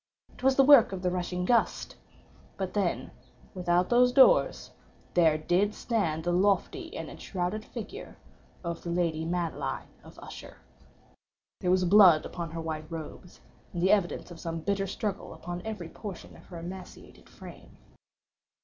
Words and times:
It 0.33 0.41
was 0.41 0.55
the 0.55 0.63
work 0.63 0.91
of 0.93 1.03
the 1.03 1.11
rushing 1.11 1.45
gust—but 1.45 2.73
then 2.73 3.11
without 3.53 3.89
those 3.89 4.11
doors 4.11 4.71
there 5.13 5.37
did 5.37 5.75
stand 5.75 6.23
the 6.23 6.31
lofty 6.31 6.97
and 6.97 7.07
enshrouded 7.07 7.63
figure 7.63 8.17
of 8.63 8.81
the 8.81 8.89
lady 8.89 9.25
Madeline 9.25 9.89
of 10.03 10.17
Usher. 10.17 10.57
There 11.59 11.69
was 11.69 11.85
blood 11.85 12.25
upon 12.25 12.49
her 12.49 12.61
white 12.61 12.91
robes, 12.91 13.41
and 13.73 13.81
the 13.83 13.91
evidence 13.91 14.31
of 14.31 14.39
some 14.39 14.61
bitter 14.61 14.87
struggle 14.87 15.35
upon 15.35 15.61
every 15.65 15.89
portion 15.89 16.35
of 16.35 16.47
her 16.47 16.57
emaciated 16.57 17.29
frame. 17.29 17.77